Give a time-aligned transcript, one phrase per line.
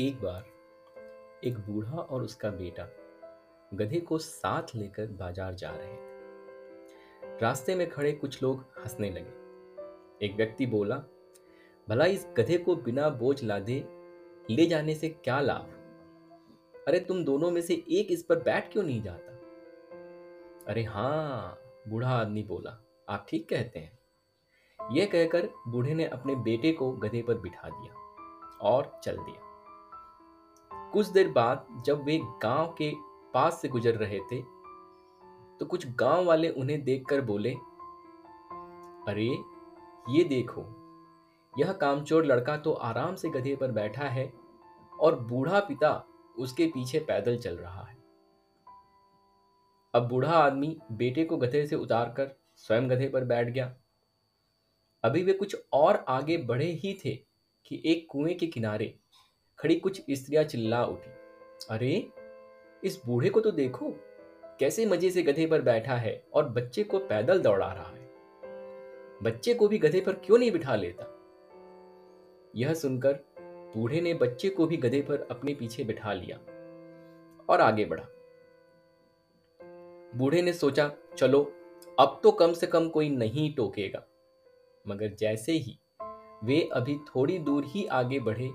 [0.00, 0.44] एक बार
[1.44, 2.86] एक बूढ़ा और उसका बेटा
[3.74, 10.26] गधे को साथ लेकर बाज़ार जा रहे थे। रास्ते में खड़े कुछ लोग हंसने लगे।
[10.26, 10.96] एक व्यक्ति बोला,
[11.88, 13.84] भला इस गधे को बिना बोझ लादे
[14.50, 15.66] ले जाने से क्या लाभ?
[16.88, 19.32] अरे तुम दोनों में से एक इस पर बैठ क्यों नहीं जाता?
[20.66, 21.58] अरे हाँ
[21.88, 22.78] बूढ़ा आदमी बोला,
[23.08, 23.98] आप ठीक कहते हैं।
[24.92, 27.94] यह कहकर बूढ़े ने अपने बेटे को गधे पर बिठा दिया
[28.68, 29.48] और चल दिया।
[30.92, 32.92] कुछ देर बाद जब वे गाँव के
[33.34, 34.40] पास से गुजर रहे थे
[35.58, 37.50] तो कुछ गाँव वाले उन्हें देखकर बोले,
[39.08, 39.26] अरे,
[40.08, 40.62] ये देखो,
[41.58, 44.32] यह कामचोर लड़का तो आराम से गधे पर बैठा है
[45.00, 45.92] और बूढ़ा पिता
[46.38, 47.96] उसके पीछे पैदल चल रहा है।
[49.94, 53.74] अब बूढ़ा आदमी बेटे को गधे से उतारकर स्वयं गधे पर बैठ गया।
[55.04, 57.14] अभी वे कुछ और आगे बढ़े ही थे
[57.66, 58.98] कि एक कुएँ के किनारे
[59.60, 61.10] खड़ी कुछ स्त्रियाँ चिल्ला उठी।
[61.70, 62.10] अरे,
[62.84, 63.90] इस बूढ़े को तो देखो,
[64.60, 68.10] कैसे मज़े से गधे पर बैठा है और बच्चे को पैदल दौड़ा रहा है।
[69.22, 71.16] बच्चे को भी गधे पर क्यों नहीं बिठा लेता?
[72.56, 73.18] यह सुनकर
[73.76, 76.36] बूढ़े ने बच्चे को भी गधे पर अपने पीछे बिठा लिया
[77.48, 78.06] और आगे बढ़ा।
[80.14, 81.52] बूढ़े ने सोचा, चलो,
[81.98, 84.06] अब तो कम से कम कोई नहीं टोकेगा।
[84.88, 85.78] मगर जैसे ही
[86.44, 88.50] वे अभी थोड़ी दूर ही आगे बढ़े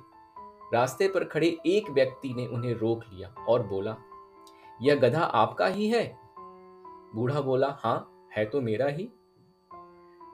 [0.73, 3.97] रास्ते पर खड़े एक व्यक्ति ने उन्हें रोक लिया और बोला,
[4.81, 6.19] यह गधा आपका ही है?
[7.15, 9.03] बूढ़ा बोला हाँ है तो मेरा ही।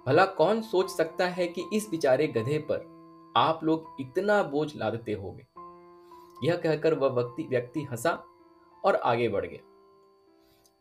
[0.08, 2.90] भला कौन सोच सकता है कि इस बेचारे गधे पर
[3.38, 5.46] आप लोग इतना बोझ लादते होगे?
[6.48, 8.24] यह कहकर वह व्यक्ति व्यक्ति हंसा
[8.86, 9.68] और आगे बढ़ गया।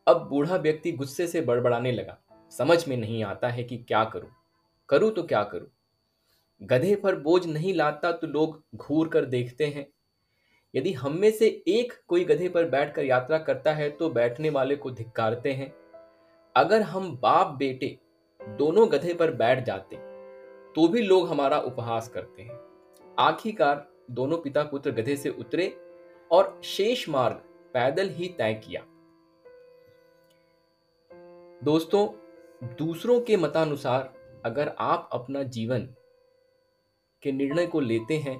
[0.06, 2.18] अब बूढ़ा व्यक्ति गुस्से से बड़बड़ाने लगा।
[2.52, 4.30] समझ में नहीं आता है कि क्या करूँ।
[4.88, 5.66] करूँ तो क्या करूँ?
[6.60, 9.86] गधे पर बोझ नहीं लाता तो लोग घूर कर देखते हैं।
[10.74, 14.76] यदि हम में से एक कोई गधे पर बैठकर यात्रा करता है तो बैठने वाले
[14.76, 15.72] को धिक्कारते हैं।
[16.54, 17.96] अगर हम बाप बेटे
[18.40, 19.96] दोनों गधे पर बैठ जाते
[20.76, 22.58] तो भी लोग हमारा उपहास करते हैं।
[23.18, 25.74] आखिरकार दोनों पिता पुत्र गधे से उतरे
[26.30, 27.42] और शेष मार्ग
[27.74, 28.84] पैदल ही तय किया।
[31.62, 32.06] दोस्तों,
[32.76, 34.12] दूसरों के मतानुसार
[34.44, 35.88] अगर आप अपना जीवन
[37.22, 38.36] के निर्णय को लेते हैं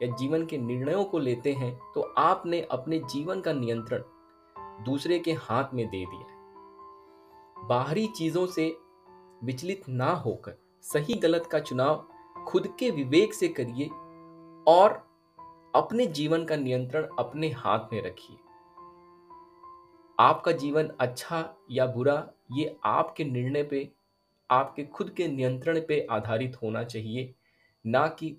[0.00, 4.02] या जीवन के निर्णयों को लेते हैं तो आपने अपने जीवन का नियंत्रण
[4.84, 8.66] दूसरे के हाथ में दे दिया है। बाहरी चीज़ों से
[9.44, 12.06] विचलित ना होकर, सही गलत का चुनाव
[12.46, 13.86] खुद के विवेक से करिए
[14.66, 14.92] और
[15.74, 18.36] अपने जीवन का नियंत्रण अपने हाथ में रखिए।
[20.18, 23.88] आपका जीवन अच्छा या बुरा, ये आपके निर्णय पे,
[24.50, 27.34] आपके खुद के नियंत्रण पे आधारित होना चाहिए।
[27.86, 28.36] ना कि